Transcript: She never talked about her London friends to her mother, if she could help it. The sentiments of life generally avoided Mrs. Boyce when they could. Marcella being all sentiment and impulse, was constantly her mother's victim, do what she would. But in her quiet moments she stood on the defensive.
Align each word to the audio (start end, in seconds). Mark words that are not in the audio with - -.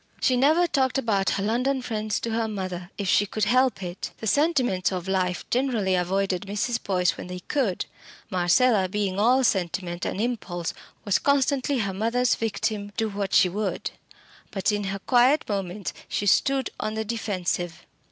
She 0.19 0.35
never 0.35 0.65
talked 0.65 0.97
about 0.97 1.29
her 1.37 1.43
London 1.43 1.79
friends 1.83 2.19
to 2.21 2.31
her 2.31 2.47
mother, 2.47 2.89
if 2.97 3.07
she 3.07 3.27
could 3.27 3.43
help 3.43 3.83
it. 3.83 4.09
The 4.17 4.25
sentiments 4.25 4.91
of 4.91 5.07
life 5.07 5.47
generally 5.51 5.93
avoided 5.93 6.47
Mrs. 6.47 6.81
Boyce 6.81 7.17
when 7.17 7.27
they 7.27 7.41
could. 7.41 7.85
Marcella 8.31 8.89
being 8.89 9.19
all 9.19 9.43
sentiment 9.43 10.03
and 10.03 10.19
impulse, 10.19 10.73
was 11.05 11.19
constantly 11.19 11.77
her 11.81 11.93
mother's 11.93 12.33
victim, 12.33 12.91
do 12.97 13.09
what 13.09 13.31
she 13.35 13.47
would. 13.47 13.91
But 14.49 14.71
in 14.71 14.85
her 14.85 14.97
quiet 14.97 15.47
moments 15.47 15.93
she 16.09 16.25
stood 16.25 16.71
on 16.79 16.95
the 16.95 17.05
defensive. 17.05 17.85